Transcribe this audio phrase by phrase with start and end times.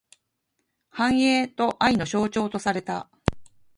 [0.89, 3.07] 繁栄と愛の象徴とされた。